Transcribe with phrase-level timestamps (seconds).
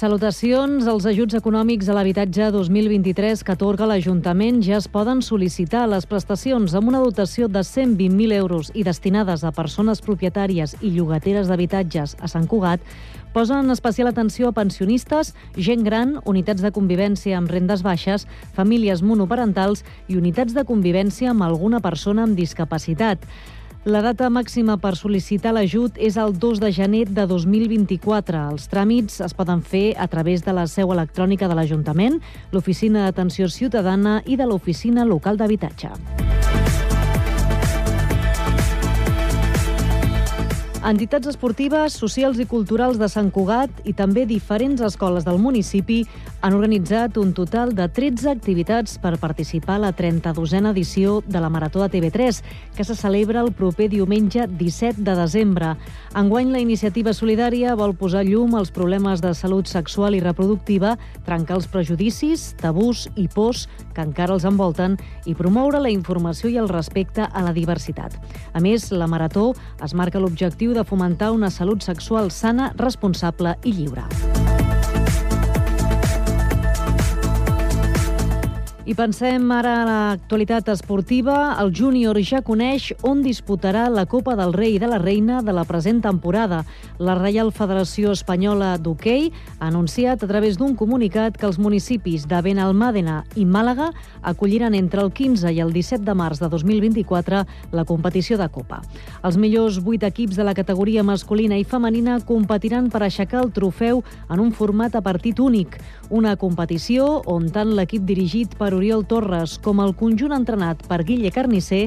[0.00, 0.86] Salutacions.
[0.88, 5.82] Els ajuts econòmics a l'habitatge 2023 que atorga l'Ajuntament ja es poden sol·licitar.
[5.92, 11.52] Les prestacions amb una dotació de 120.000 euros i destinades a persones propietàries i llogateres
[11.52, 12.80] d'habitatges a Sant Cugat
[13.36, 18.24] posen especial atenció a pensionistes, gent gran, unitats de convivència amb rendes baixes,
[18.56, 23.28] famílies monoparentals i unitats de convivència amb alguna persona amb discapacitat.
[23.88, 28.42] La data màxima per sol·licitar l'ajut és el 2 de gener de 2024.
[28.52, 32.18] Els tràmits es poden fer a través de la seu electrònica de l'Ajuntament,
[32.52, 35.94] l'Oficina d'Atenció Ciutadana i de l'Oficina Local d'Habitatge.
[40.80, 46.02] Entitats esportives, socials i culturals de Sant Cugat i també diferents escoles del municipi
[46.40, 51.50] han organitzat un total de 13 activitats per participar a la 32a edició de la
[51.50, 52.42] Marató de TV3,
[52.76, 55.74] que se celebra el proper diumenge 17 de desembre.
[56.16, 61.58] Enguany, la iniciativa solidària vol posar llum als problemes de salut sexual i reproductiva, trencar
[61.60, 66.68] els prejudicis, tabús i pors que encara els envolten i promoure la informació i el
[66.72, 68.16] respecte a la diversitat.
[68.54, 69.52] A més, la Marató
[69.84, 74.39] es marca l'objectiu de fomentar una salut sexual sana, responsable i lliure.
[78.90, 81.52] I pensem ara a l'actualitat esportiva.
[81.62, 85.52] El júnior ja coneix on disputarà la Copa del Rei i de la Reina de
[85.54, 86.64] la present temporada.
[86.98, 89.28] La Reial Federació Espanyola d'Hockey
[89.60, 93.92] ha anunciat a través d'un comunicat que els municipis de Benalmàdena i Màlaga
[94.26, 98.80] acolliran entre el 15 i el 17 de març de 2024 la competició de Copa.
[99.22, 104.02] Els millors vuit equips de la categoria masculina i femenina competiran per aixecar el trofeu
[104.26, 105.78] en un format a partit únic,
[106.10, 111.32] una competició on tant l'equip dirigit per Oriol Torres com el conjunt entrenat per Guille
[111.34, 111.82] Carnisser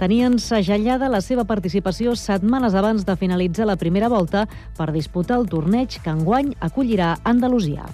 [0.00, 4.46] tenien segellada la seva participació setmanes abans de finalitzar la primera volta
[4.78, 7.84] per disputar el torneig que enguany acollirà Andalusia.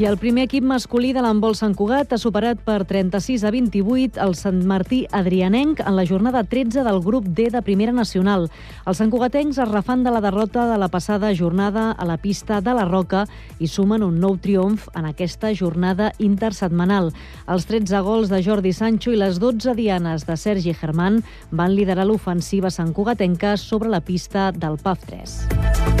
[0.00, 4.22] I el primer equip masculí de l'handbol Sant Cugat ha superat per 36 a 28
[4.24, 8.46] el Sant Martí Adrianenc en la jornada 13 del grup D de Primera Nacional.
[8.88, 12.72] Els santcugatencs es refan de la derrota de la passada jornada a la pista de
[12.72, 13.26] la Roca
[13.58, 17.12] i sumen un nou triomf en aquesta jornada intersetmanal.
[17.44, 22.08] Els 13 gols de Jordi Sancho i les 12 dianes de Sergi Germán van liderar
[22.08, 25.99] l'ofensiva santcugatenca sobre la pista del PAF 3.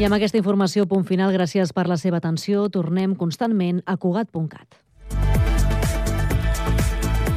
[0.00, 2.64] I amb aquesta informació, punt final, gràcies per la seva atenció.
[2.72, 4.78] Tornem constantment a Cugat.cat.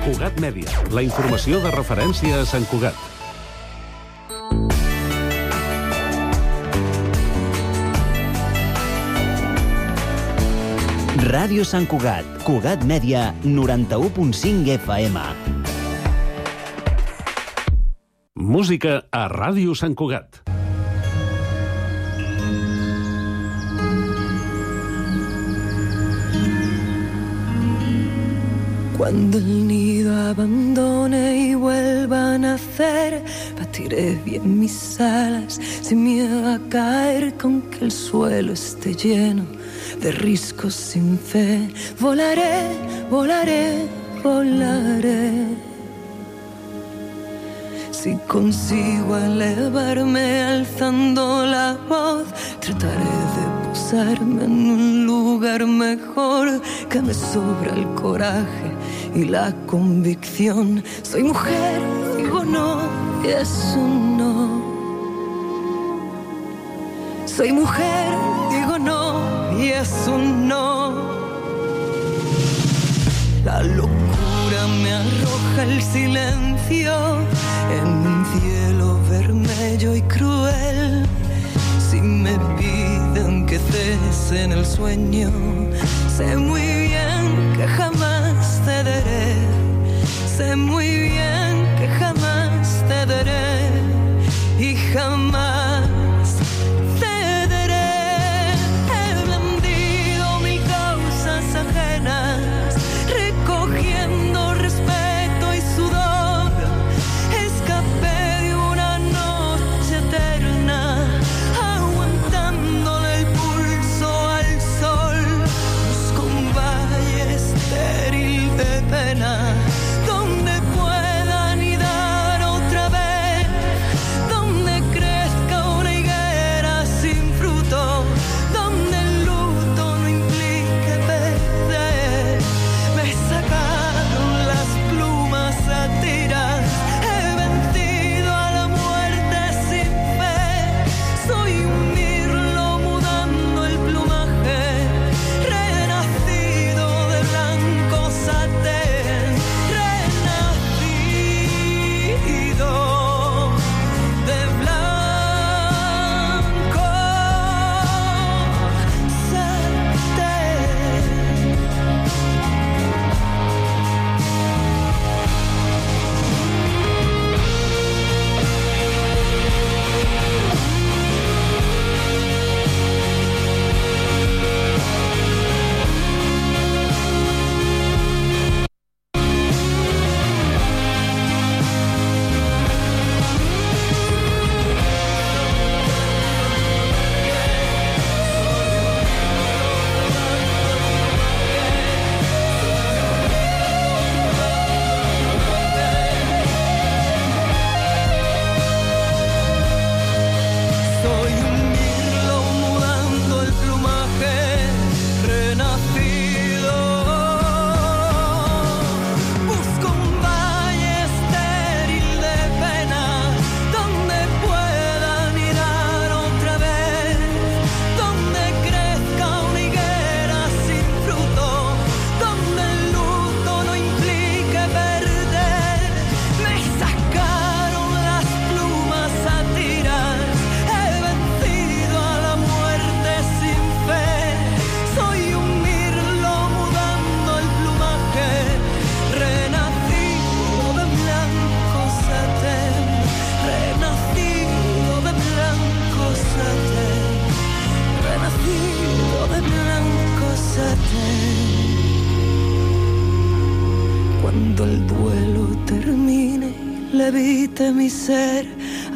[0.05, 2.95] Cugat Mèdia, la informació de referència a Sant Cugat.
[11.25, 15.27] Ràdio Sant Cugat, Cugat Mèdia, 91.5 FM.
[18.35, 20.45] Música a Ràdio Sant Cugat.
[28.97, 33.22] Cuando el nido abandone y vuelva a nacer,
[33.59, 39.44] batiré bien mis alas sin miedo a caer con que el suelo esté lleno
[40.00, 41.67] de riscos sin fe.
[42.00, 42.69] Volaré,
[43.09, 43.85] volaré,
[44.23, 45.45] volaré.
[47.91, 52.28] Si consigo elevarme alzando la voz,
[52.61, 53.03] trataré
[53.35, 58.69] de posarme en un lugar mejor que me sobra el coraje
[59.13, 60.81] y la convicción.
[61.03, 61.81] Soy mujer,
[62.16, 62.80] digo no,
[63.22, 64.38] y es un no.
[67.25, 68.08] Soy mujer,
[68.50, 69.02] digo no,
[69.59, 70.64] y es un no.
[73.44, 76.94] La locura me arroja el silencio
[77.78, 81.06] en un cielo vermelho y cruel.
[82.05, 85.31] Me piden que cese en el sueño,
[86.16, 89.34] sé muy bien que jamás cederé.
[90.37, 93.69] Sé muy bien que jamás cederé
[94.59, 95.54] y jamás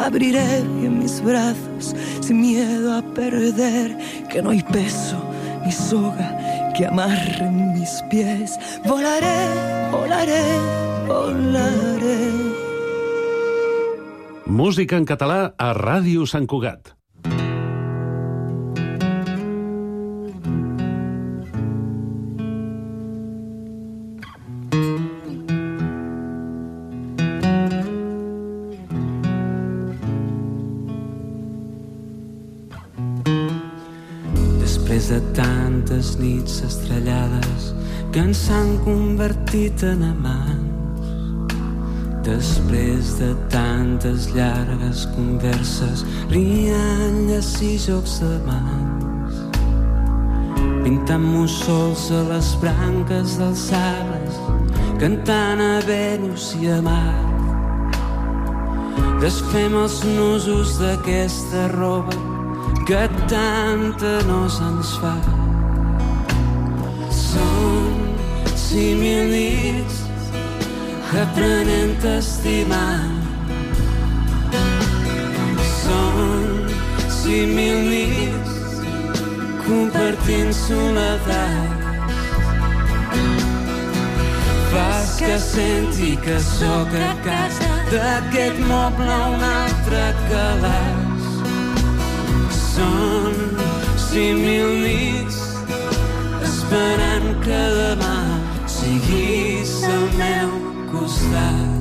[0.10, 3.96] abriré mis brazos sin miedo a perder,
[4.30, 5.18] que no hay peso
[5.64, 8.58] ni soga que amarren mis pies.
[8.86, 9.40] Volaré,
[9.92, 10.44] volaré,
[11.08, 12.20] volaré.
[14.46, 16.99] Música en català a Ràdio Sant Cugat.
[35.10, 37.74] De tantes nits estrellades
[38.14, 41.08] que ens han convertit en amants,
[42.28, 49.42] després de tantes llargues converses, rialles i jocs de mans,
[50.86, 54.42] pintant mussols a les branques dels arbres,
[55.02, 57.18] cantant a Venus i a Mar.
[59.26, 62.29] Desfem els nusos d'aquesta roba
[62.90, 65.12] que tanta nos ens fa.
[67.14, 68.00] Són
[68.58, 70.00] cinc mil nits
[71.24, 72.96] aprenent a estimar.
[75.76, 76.72] Són
[77.20, 78.56] cinc mil nits
[79.68, 81.86] compartint soledat.
[84.72, 90.04] Fas que senti que sóc a casa d'aquest moble un altre
[90.34, 90.99] calaix.
[94.10, 95.38] Cinc mil nits
[96.48, 98.16] esperant que demà
[98.78, 100.56] siguis al meu
[100.94, 101.78] costat.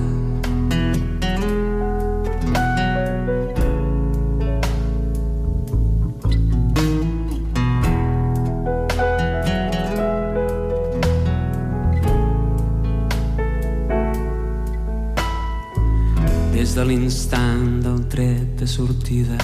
[16.78, 19.34] De l'instant del tret de sortida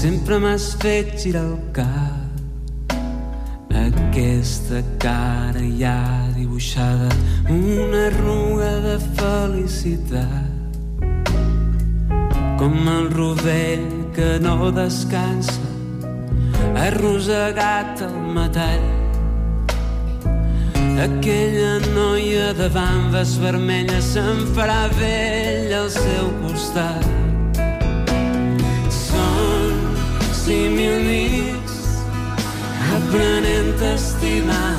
[0.00, 2.94] sempre m'has fet girar el cap.
[3.80, 5.98] Aquesta cara ja
[6.32, 7.10] dibuixada
[7.52, 10.78] una arruga de felicitat.
[12.62, 15.68] Com el rovell que no descansa
[16.86, 18.90] arrossegat al metall.
[21.10, 27.19] Aquella noia de bambes vermelles se'n farà vell al seu costat
[30.76, 31.76] mil nits
[32.96, 34.78] aprenent a estimar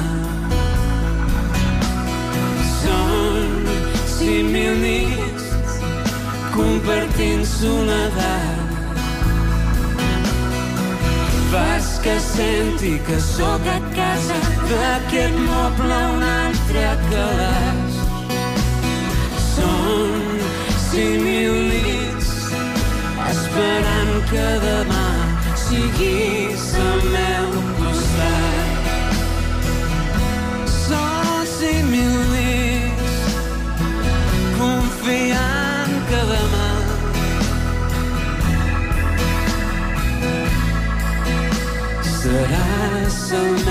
[2.80, 3.70] són
[4.16, 5.48] cinc mil nits
[6.58, 8.62] compartint soledat
[11.52, 14.38] fas que senti que sóc a casa
[14.70, 17.98] d'aquest moble un altre calaix.
[19.50, 20.14] Són
[20.88, 22.30] cinc mil nits
[23.32, 24.91] esperant que demà
[25.72, 27.48] siguis al meu
[27.80, 28.90] costat.
[30.76, 33.14] Són cinc mil nits
[34.60, 36.70] confiant que demà
[42.20, 43.71] seràs meu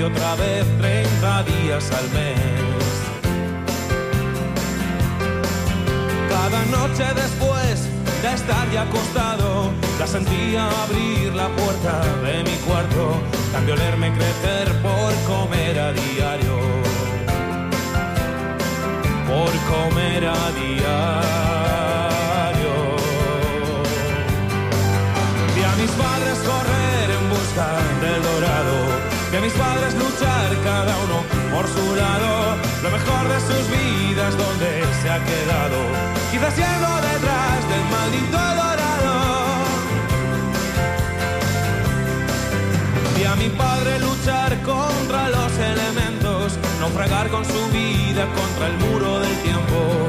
[0.00, 2.40] Y otra vez, 30 días al mes.
[6.28, 7.86] Cada noche después
[8.22, 13.20] de estar ya acostado, la sentía abrir la puerta de mi cuarto,
[13.52, 16.56] cambio olerme crecer por comer a diario.
[19.30, 21.50] Por comer a diario.
[25.54, 27.66] Vi a mis padres correr en busca
[29.50, 32.56] mis padres luchar cada uno por su lado.
[32.82, 35.78] Lo mejor de sus vidas donde se ha quedado.
[36.30, 39.14] Quizás yendo detrás del maldito dorado.
[43.16, 49.20] Vi a mi padre luchar contra los elementos, naufragar con su vida contra el muro
[49.20, 50.08] del tiempo.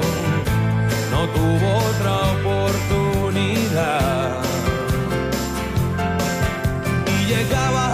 [1.12, 4.30] No tuvo otra oportunidad.
[7.08, 7.91] Y llegaba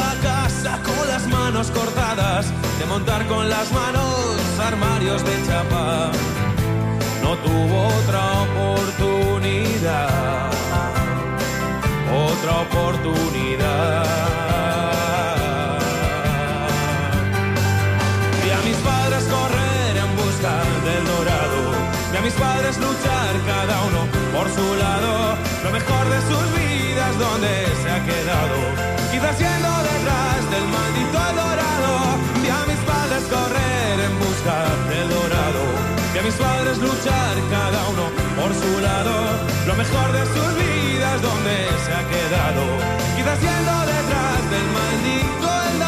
[1.52, 2.46] manos cortadas,
[2.78, 4.06] de montar con las manos
[4.60, 6.12] armarios de chapa.
[7.24, 10.10] No tuvo otra oportunidad,
[12.30, 14.04] otra oportunidad.
[18.44, 20.54] Vi a mis padres correr en busca
[20.88, 21.62] del dorado.
[22.12, 24.02] Vi a mis padres luchar cada uno
[24.36, 25.38] por su lado.
[25.64, 27.52] Lo mejor de sus vidas donde
[27.82, 28.58] se ha quedado.
[29.12, 29.77] Quizás yendo
[34.48, 35.64] del dorado.
[36.14, 38.04] Vi a mis padres luchar cada uno
[38.40, 39.14] por su lado.
[39.68, 42.64] Lo mejor de sus vidas donde se ha quedado.
[43.18, 45.80] Quizás yendo detrás del maldito el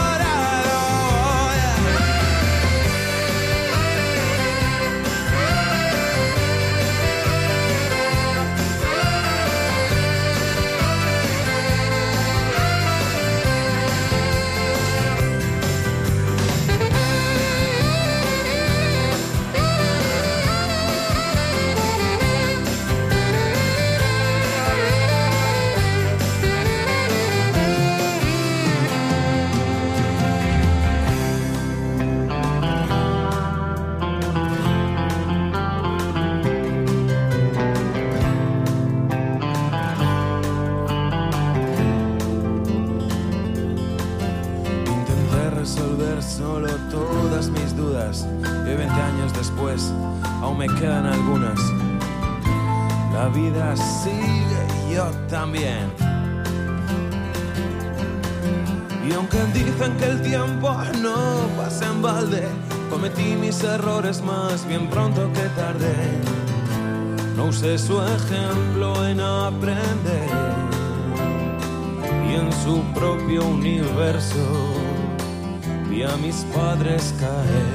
[76.39, 77.67] mis padres caer.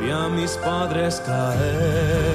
[0.00, 2.33] Vi a mis padres caer.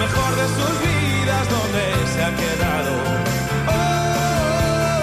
[0.00, 2.92] Mejor de sus vidas donde se ha quedado.
[3.68, 5.00] Oh,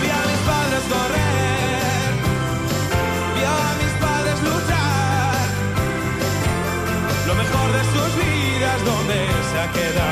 [0.00, 2.10] vi a mis padres correr,
[3.34, 5.46] vi a mis padres luchar.
[7.28, 9.18] Lo mejor de sus vidas donde
[9.50, 10.07] se ha quedado.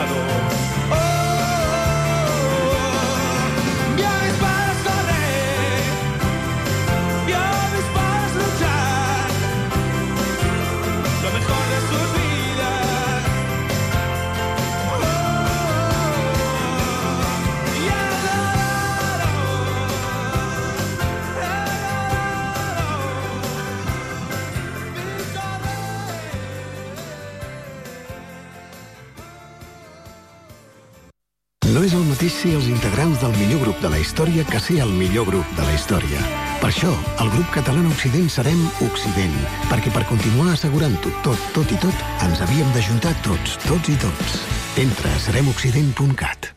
[33.27, 36.21] Del millor grup de la història que ser el millor grup de la història.
[36.61, 36.93] Per això,
[37.23, 39.35] el grup català Occident serem Occident,
[39.71, 44.39] perquè per continuar assegurant-ho tot, tot i tot, ens havíem d'ajuntar tots, tots i tots.
[44.79, 46.53] Entra a seremoccident.cat.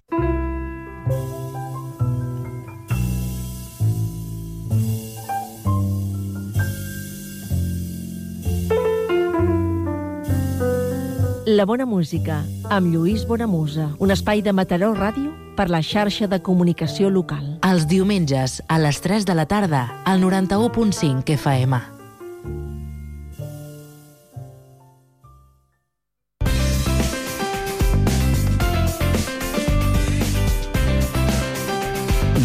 [11.49, 13.95] La bona música, amb Lluís Bonamusa.
[13.97, 17.57] Un espai de Mataró Ràdio per la xarxa de comunicació local.
[17.67, 21.81] Els diumenges, a les 3 de la tarda, al 91.5 FM.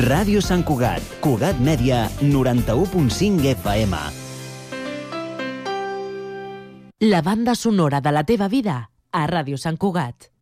[0.04, 4.02] Ràdio Sant Cugat, Cugat Mèdia, 91.5 FM.
[7.06, 10.34] La banda sonora de la teva vida a Ràdio Sant Cugat.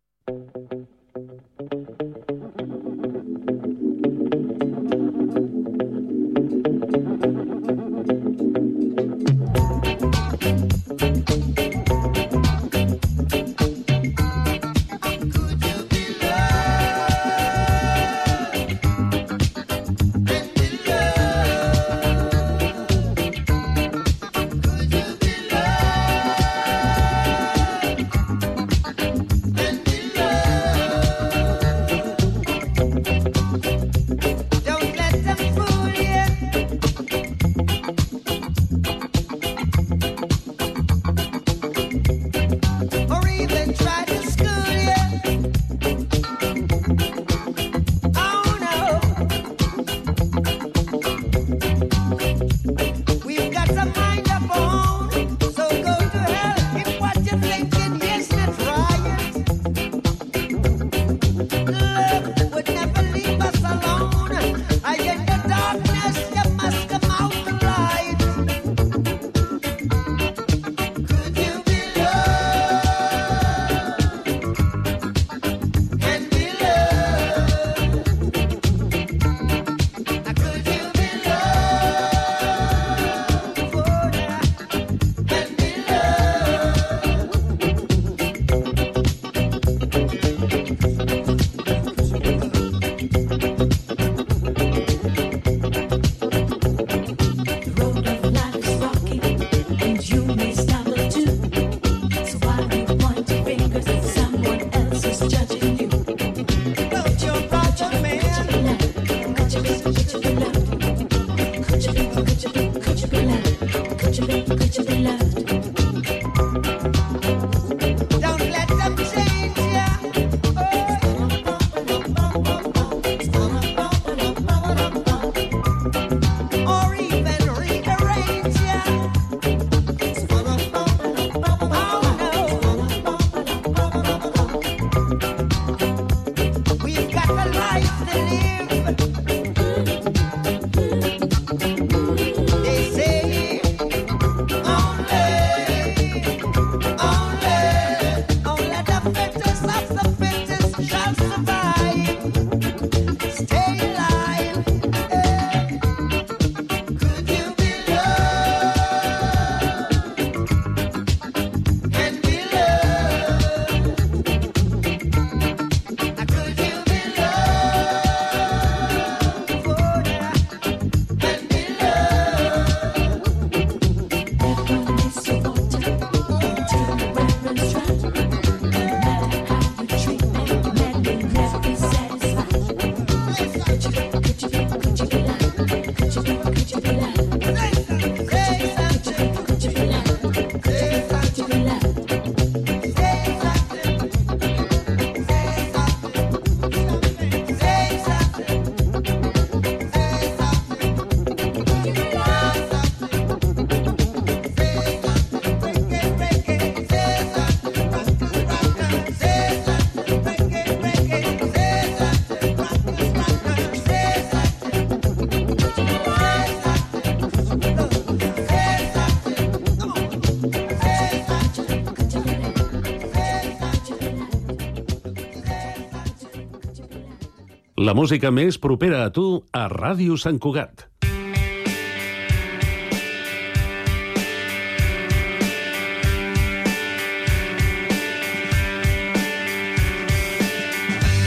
[227.83, 230.85] La música més propera a tu a Ràdio Sant Cugat.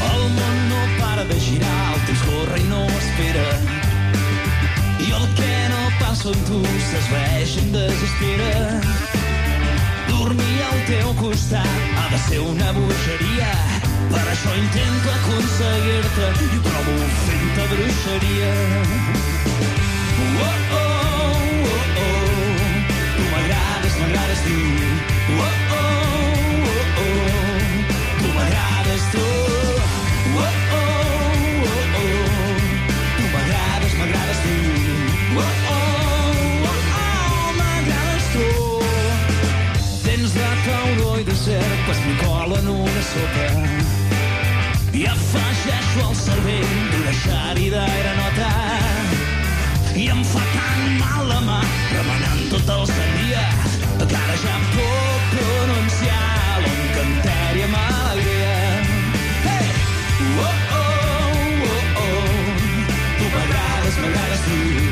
[0.07, 3.49] El món no para de girar, el temps corre i no espera.
[5.05, 8.65] I el que no passa amb tu s'esvaeix en desespera.
[10.09, 13.53] Dormir al teu costat ha de ser una bogeria.
[14.13, 18.53] Per això intento aconseguir-te i provo fent-te bruixeria.
[20.37, 20.85] Oh, oh,
[21.73, 22.17] oh, oh.
[23.17, 24.57] Tu m'agrades, m'agrades tu.
[25.37, 25.85] Oh, oh,
[26.73, 27.49] oh, oh.
[28.21, 29.27] Tu m'agrades tu.
[30.37, 30.85] Oh, oh,
[31.65, 32.27] oh, oh.
[33.17, 34.57] Tu m'agrades, m'agrades tu.
[35.37, 35.81] Oh, oh,
[36.71, 37.49] oh, oh.
[37.61, 38.47] M'agrades tu.
[40.07, 43.86] Dents de tauró i de serp, espicola en una sopa.
[45.67, 48.51] Afegeixo al cervell d'una xàrida granota.
[49.99, 51.59] I em fa tan mal la mà,
[51.91, 53.43] remenant tot el sendia,
[53.99, 58.57] que ara ja puc pronunciar l'encanteri amb alegria.
[59.49, 59.69] Hey!
[60.39, 62.59] Oh, oh, oh, oh.
[63.19, 64.86] Tu m'agrades, m'agrades tu.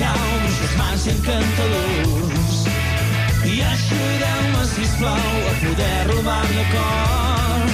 [0.00, 2.56] Cau, bruixes mans encantadors.
[3.44, 7.68] I ajudeu-me, sisplau, a poder robar-li el cor.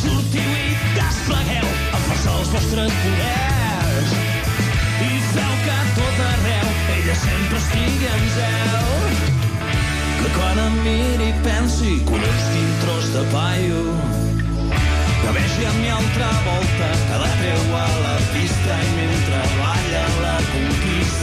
[0.00, 4.16] Sortiu i desplegueu amb força els vostres poders.
[5.08, 8.92] I feu que a tot arreu ella sempre estigui en zel.
[10.20, 13.82] Que quan em miri pensi un instinct tros de paio
[15.24, 19.13] que vegi a mi altra volta que la treu a la pista i la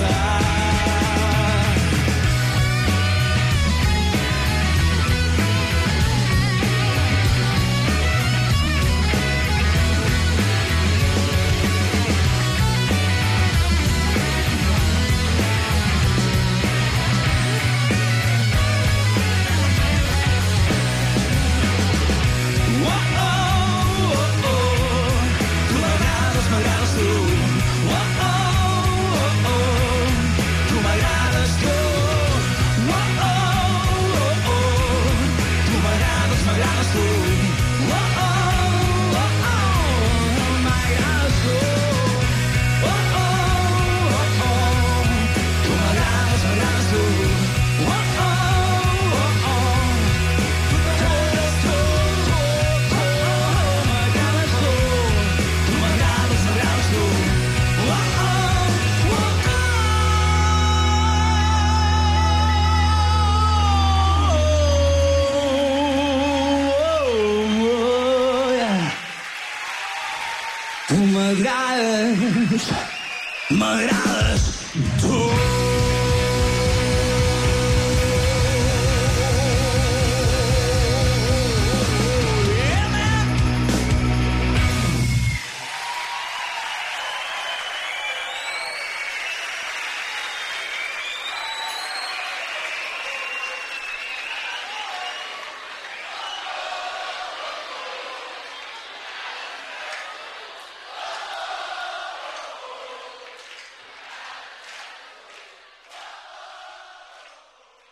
[0.02, 0.41] side.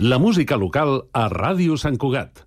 [0.00, 2.46] La música local a Ràdio Sant Cugat.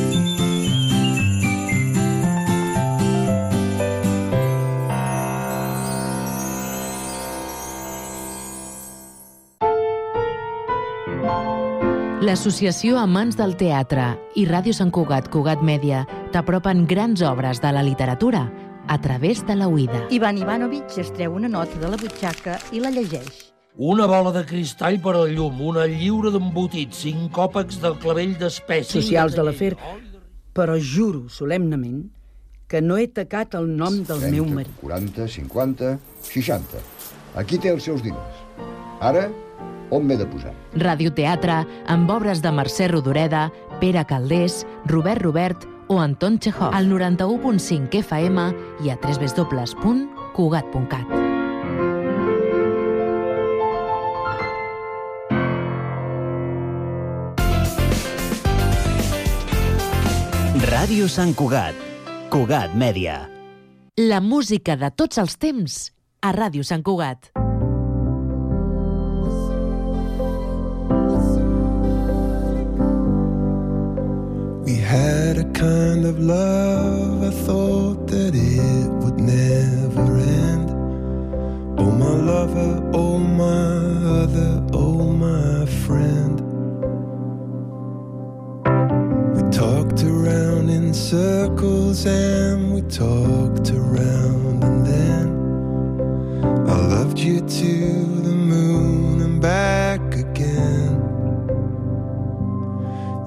[12.31, 14.05] L'Associació Amants del Teatre
[14.39, 18.45] i Ràdio Sant Cugat Cugat Mèdia t'apropen grans obres de la literatura
[18.87, 20.05] a través de la Uida.
[20.15, 23.51] Ivan Ivanovic es treu una nota de la butxaca i la llegeix.
[23.75, 29.01] Una bola de cristall per al llum, una lliura d'embotit, cinc còpecs del clavell d'espècie...
[29.01, 29.73] Socials de l'afer,
[30.55, 32.05] però juro solemnament
[32.71, 34.79] que no he tacat el nom del 30, meu marit.
[34.79, 35.95] 40, 50,
[36.31, 36.87] 60.
[37.43, 38.45] Aquí té els seus diners.
[39.03, 39.27] Ara,
[39.91, 40.53] on m'he de posar?
[40.79, 47.99] Radioteatre amb obres de Mercè Rodoreda, Pere Caldés, Robert Robert o Anton Chekhov al 91.5
[47.99, 48.53] FM
[48.85, 51.07] i a www.cugat.cat.
[60.71, 61.75] Ràdio Sant Cugat.
[62.31, 63.27] Cugat Mèdia.
[63.99, 65.91] La música de tots els temps
[66.23, 67.40] a Ràdio Sant Cugat.
[74.91, 80.69] Had a kind of love, I thought that it would never end.
[81.79, 83.71] Oh, my lover, oh, my
[84.21, 86.35] other, oh, my friend.
[89.33, 95.27] We talked around in circles and we talked around, and then
[96.69, 97.73] I loved you to
[98.27, 100.97] the moon and back again.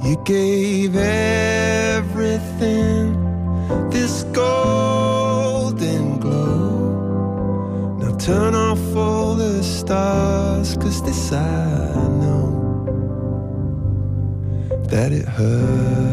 [0.05, 1.43] You gave everything
[3.90, 7.96] this golden glow.
[8.00, 12.50] Now turn off all the stars, cause this I know
[14.90, 16.03] that it hurts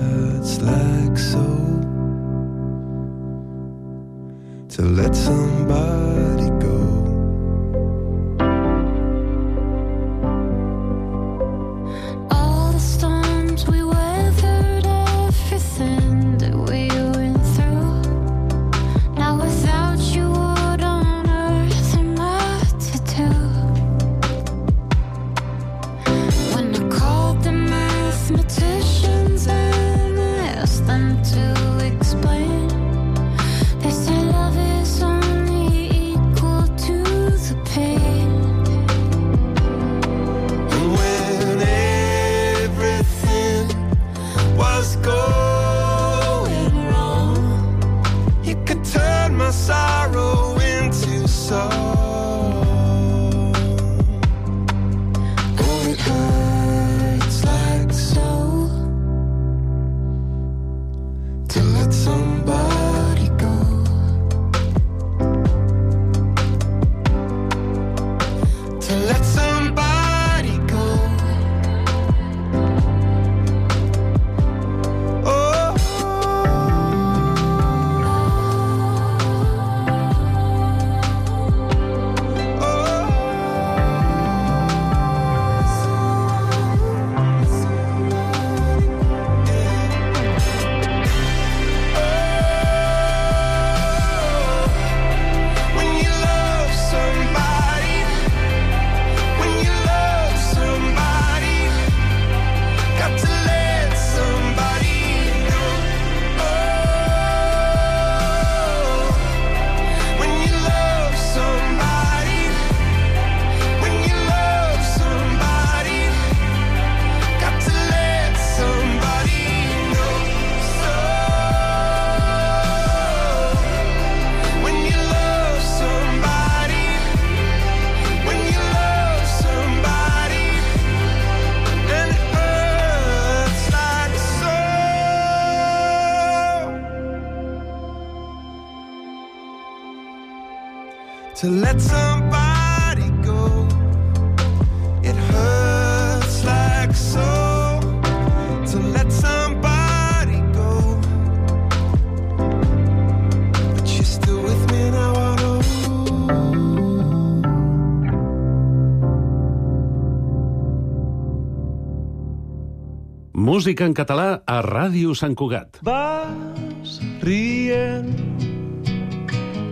[163.51, 165.81] Música en català a Ràdio Sant Cugat.
[165.83, 168.13] Vas rient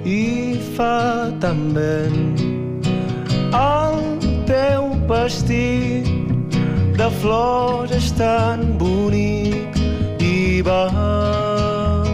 [0.03, 2.43] i fa tan vent.
[3.55, 3.95] El
[4.49, 6.11] teu vestit
[6.99, 9.79] de flors és tan bonic
[10.19, 12.11] i vas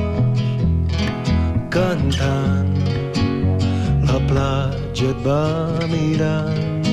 [1.73, 2.77] cantant.
[4.05, 5.43] La platja et va
[5.89, 6.84] mirant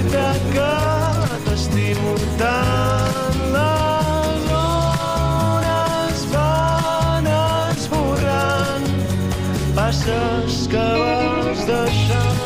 [0.00, 0.70] dir-te que
[1.44, 3.38] t'estimo tant.
[3.54, 8.86] Les hores van esborrant
[9.76, 12.38] passes que vas deixant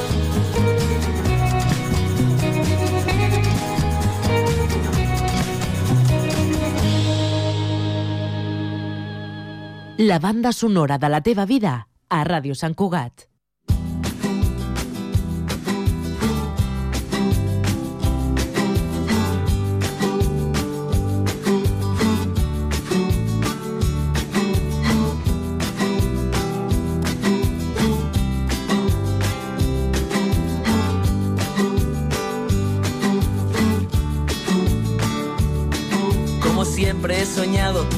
[9.97, 13.34] La banda sonora de la teva vida a Ràdio Sant Cugat.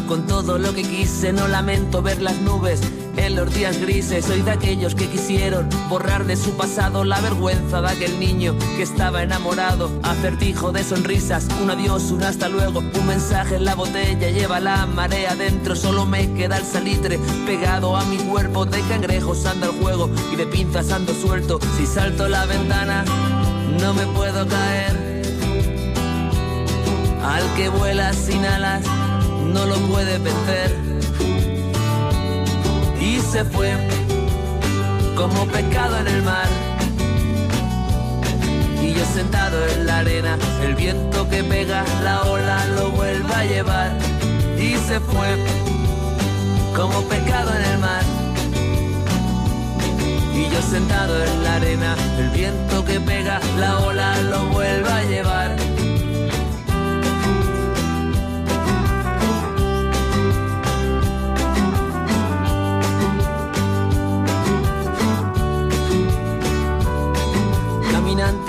[0.06, 2.80] Con todo lo que quise, no lamento ver las nubes
[3.16, 4.24] en los días grises.
[4.24, 8.82] Soy de aquellos que quisieron borrar de su pasado la vergüenza de aquel niño que
[8.82, 9.90] estaba enamorado.
[10.02, 14.86] Acertijo de sonrisas, un adiós, un hasta luego, un mensaje en la botella, lleva la
[14.86, 15.74] marea dentro.
[15.74, 18.64] Solo me queda el salitre pegado a mi cuerpo.
[18.64, 21.58] De cangrejos anda el juego y de pinzas ando suelto.
[21.76, 23.04] Si salto la ventana,
[23.80, 25.06] no me puedo caer.
[27.24, 28.84] Al que vuela sin alas
[29.52, 30.76] no lo puede vencer.
[33.00, 33.72] Y se fue
[35.16, 36.48] como pecado en el mar.
[38.82, 43.44] Y yo sentado en la arena, el viento que pega la ola lo vuelve a
[43.44, 43.90] llevar.
[44.58, 45.36] Y se fue
[46.74, 48.02] como pecado en el mar.
[50.34, 55.02] Y yo sentado en la arena, el viento que pega la ola lo vuelve a
[55.04, 55.45] llevar.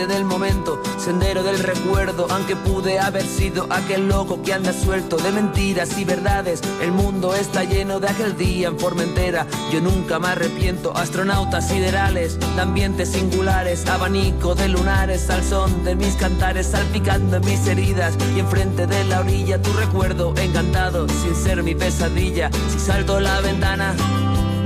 [0.08, 5.32] Del momento, sendero del recuerdo, aunque pude haber sido aquel loco que anda suelto de
[5.32, 6.62] mentiras y verdades.
[6.82, 9.46] El mundo está lleno de aquel día en Formentera.
[9.72, 15.96] Yo nunca me arrepiento, astronautas siderales, de ambientes singulares, abanico de lunares, al son de
[15.96, 21.36] mis cantares, salpicando en mis heridas y enfrente de la orilla tu recuerdo encantado, sin
[21.36, 22.50] ser mi pesadilla.
[22.72, 23.94] Si salto la ventana,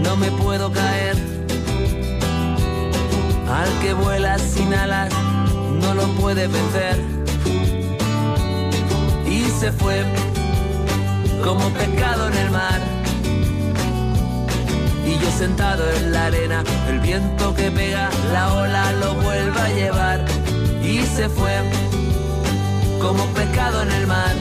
[0.04, 1.16] no me puedo caer.
[3.52, 5.12] Al que vuela sin alas,
[5.82, 6.98] no lo puede vencer.
[9.28, 10.04] Y se fue
[11.44, 12.80] como pecado en el mar.
[15.06, 19.70] Y yo sentado en la arena, el viento que pega, la ola lo vuelve a
[19.70, 20.26] llevar.
[20.84, 21.54] Y se fue
[23.02, 24.36] como pecado en el mar.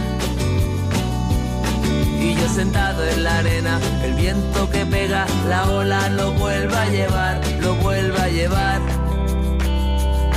[2.21, 6.87] Y yo sentado en la arena, el viento que pega, la ola lo vuelve a
[6.87, 8.81] llevar, lo vuelve a llevar,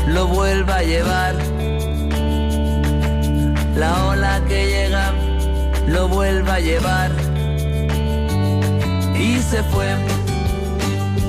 [0.07, 1.35] lo vuelve a llevar.
[3.75, 5.13] La ola que llega,
[5.87, 7.11] lo vuelve a llevar.
[9.15, 9.95] Y se fue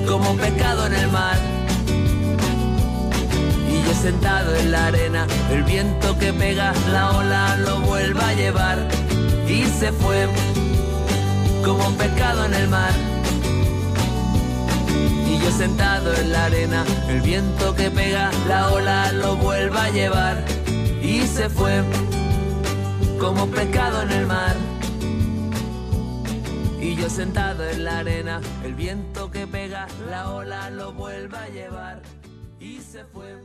[0.06, 1.38] como pecado en el mar.
[3.70, 8.34] Y yo sentado en la arena, el viento que pega, la ola lo vuelve a
[8.34, 8.78] llevar
[9.48, 10.28] y se fue
[11.64, 13.13] como un pecado en el mar.
[15.56, 20.44] Sentado en la arena, el viento que pega, la ola lo vuelve a llevar
[21.00, 21.82] y se fue
[23.20, 24.56] como pecado en el mar.
[26.80, 31.48] Y yo sentado en la arena, el viento que pega, la ola lo vuelve a
[31.48, 32.02] llevar
[32.58, 33.38] y se fue.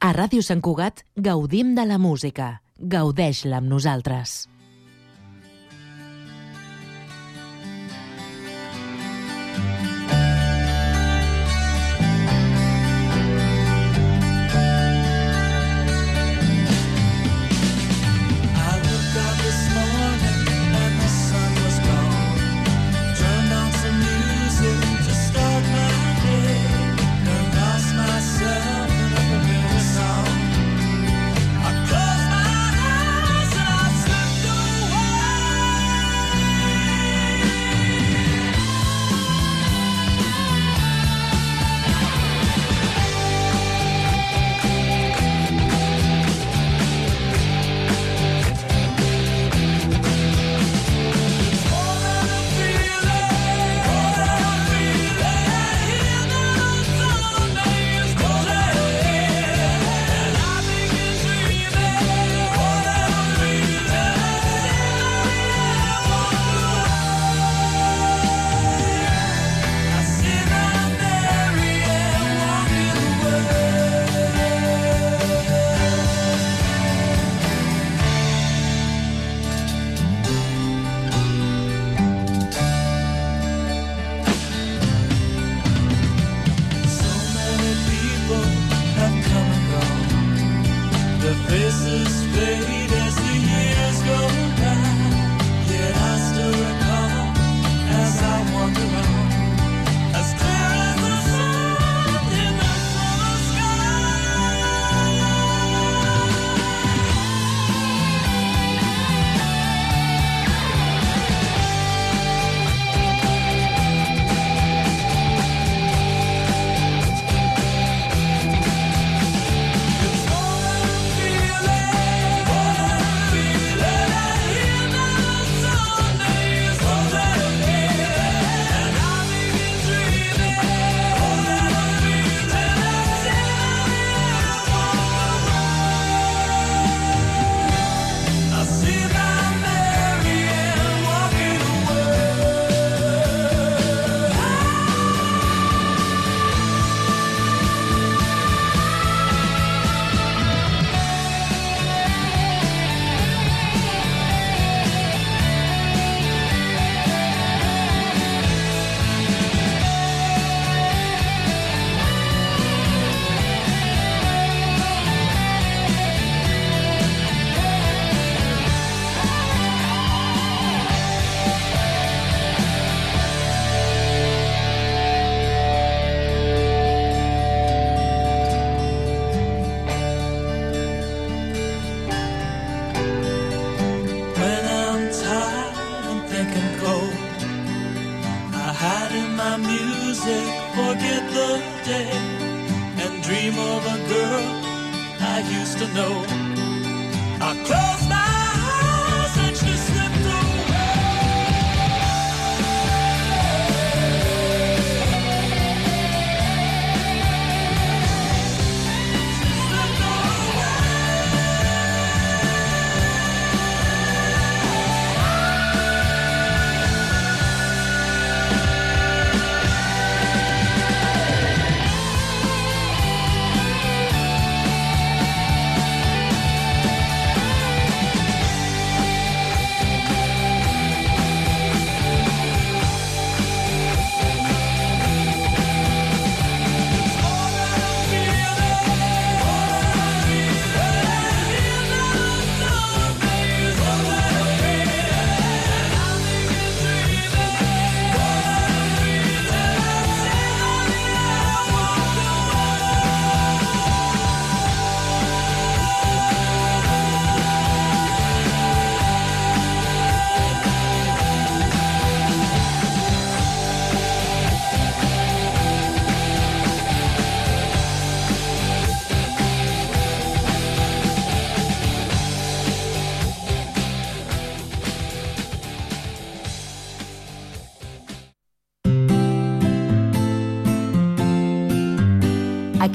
[0.00, 2.62] A Ràdio Sant Cugat gaudim de la música.
[2.78, 4.49] Gaudeix-la amb.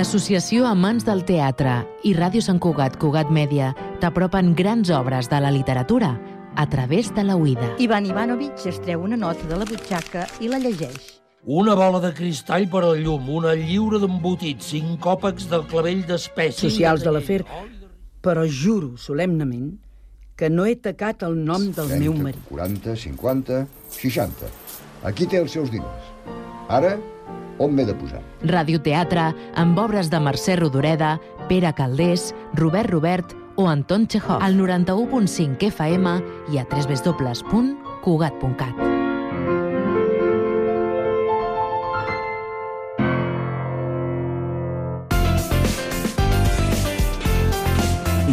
[0.00, 1.74] L'Associació Amants del Teatre
[2.08, 3.66] i Ràdio Sant Cugat Cugat Mèdia
[4.00, 6.08] t'apropen grans obres de la literatura
[6.56, 7.68] a través de la oïda.
[7.84, 11.20] Ivan Ivanovic es treu una nota de la butxaca i la llegeix.
[11.44, 16.70] Una bola de cristall per al llum, una lliura d'embotit, cinc còpecs del clavell d'espècie...
[16.70, 17.42] Socials de l'afer,
[18.24, 19.74] però juro solemnament
[20.32, 22.48] que no he tacat el nom del 30, meu marit.
[22.48, 23.64] 40, 50,
[24.00, 24.54] 60.
[25.12, 26.14] Aquí té els seus diners.
[26.72, 26.96] Ara,
[27.60, 28.20] on m'he de posar?
[28.48, 34.42] Radioteatre amb obres de Mercè Rodoreda, Pere Caldés, Robert Robert o Anton Chekhov.
[34.42, 36.22] Al 91.5 FM
[36.54, 38.74] i a www.cugat.cat.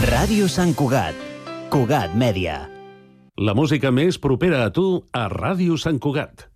[0.08, 1.16] Ràdio Sant Cugat.
[1.74, 2.70] Cugat Mèdia.
[3.38, 6.48] La música més propera a tu a Ràdio Sant Cugat.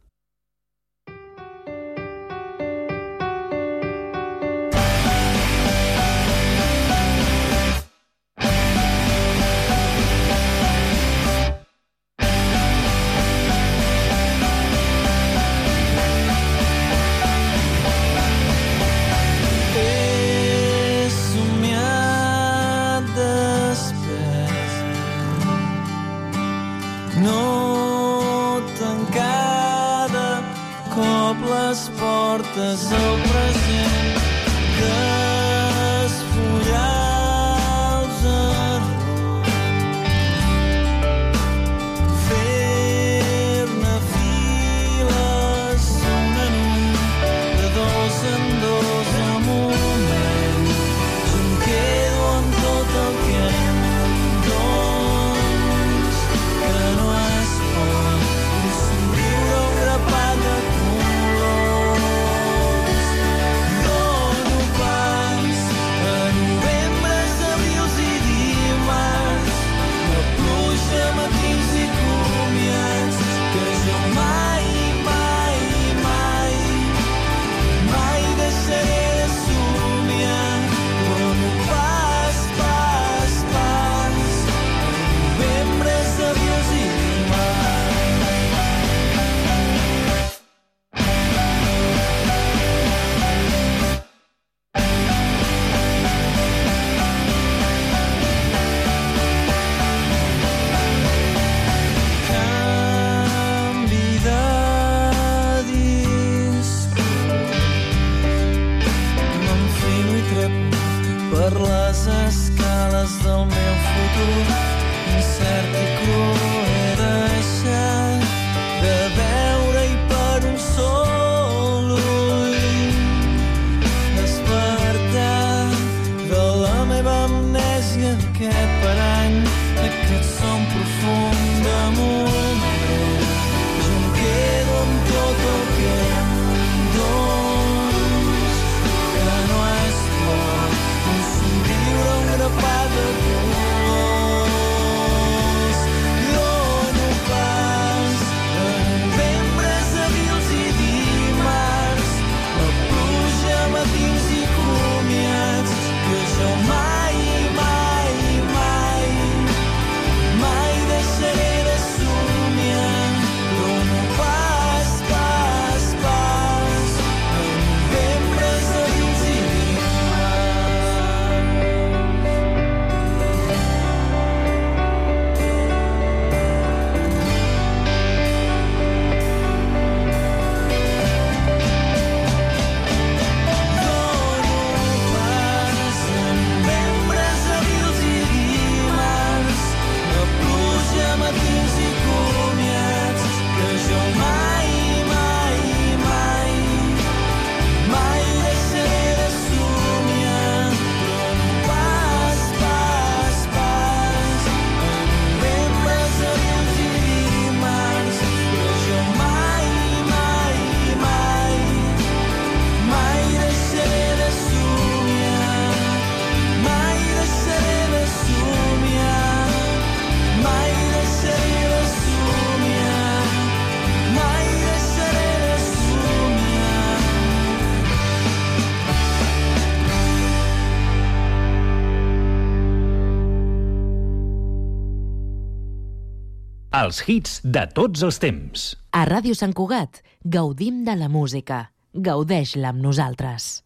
[236.82, 238.72] els hits de tots els temps.
[238.98, 241.68] A Ràdio Sant Cugat gaudim de la música.
[241.94, 243.62] Gaudeix-la amb nosaltres.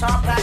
[0.00, 0.39] top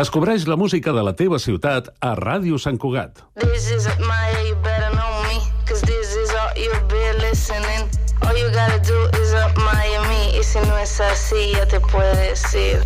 [0.00, 3.18] Descobreix la música de la teva ciutat a Ràdio Sant Cugat.
[3.42, 5.36] This is my, you better know me,
[5.68, 6.56] cause this is all
[7.20, 7.84] listening.
[8.24, 12.16] All you gotta do is up Miami, y si no es así, ya te puedo
[12.16, 12.80] decir.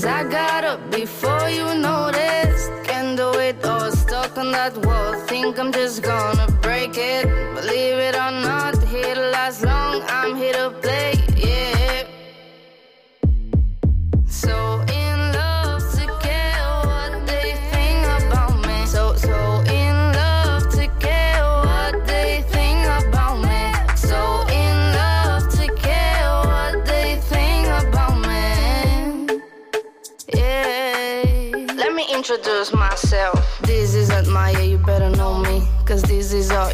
[0.00, 2.70] Cause I got up before you noticed.
[3.16, 5.12] do it all stuck on that wall.
[5.26, 7.26] Think I'm just gonna break it.
[7.54, 10.00] Believe it or not, here to last long.
[10.08, 10.99] I'm here to play.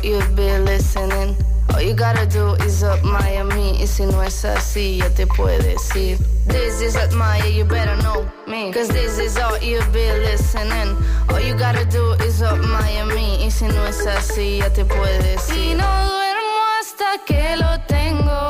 [0.07, 1.37] You'll be listening.
[1.75, 3.83] All you gotta do is up Miami.
[3.83, 6.19] Y si no es así, ya te puedes ir.
[6.47, 8.73] This is Maya, you better know me.
[8.73, 10.97] Cause this is all you'll be listening.
[11.29, 13.45] All you gotta do is up Miami.
[13.45, 15.73] Y si no es así, ya te puedes ir.
[15.73, 18.49] Y no duermo hasta que lo tengo.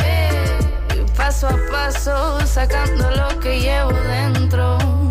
[0.00, 0.58] Eh,
[0.96, 5.05] y paso a paso, sacando lo que llevo dentro.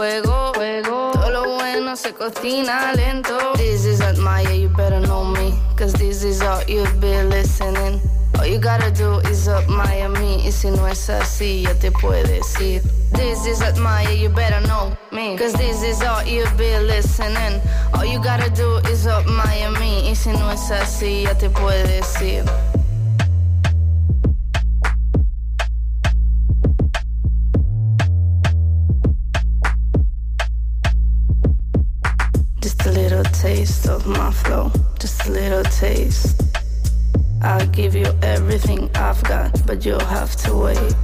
[0.00, 3.36] Un juego, Todo lo bueno se cocina lento.
[3.56, 5.52] This is at Maya, you better know me.
[5.76, 8.00] Cause this is all you'll be listening.
[8.38, 10.46] All you gotta do is up Miami.
[10.46, 12.82] Y si no es así, ya te puedes ir.
[13.12, 15.36] This is at Maya, you better know me.
[15.36, 17.60] Cause this is all you'll be listening.
[17.92, 20.08] All you gotta do is up Miami.
[20.08, 22.44] Y si no es así, ya te puedes ir.
[33.60, 36.40] Taste of my flow, just a little taste.
[37.42, 40.94] I'll give you everything I've got, but you'll have to wait.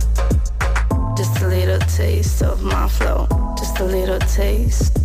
[1.18, 3.28] Just a little taste of my flow,
[3.58, 4.96] just a little taste.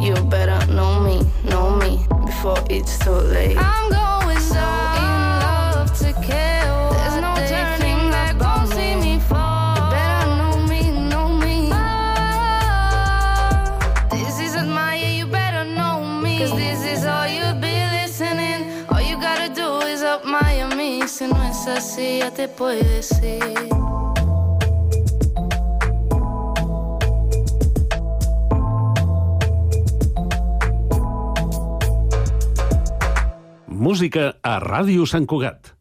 [0.00, 3.58] You better know me, know me before it's too late.
[3.58, 4.75] I'm going so
[21.96, 23.68] así, ya te puedes ir.
[33.66, 35.75] Música a Ràdio Sant Cugat.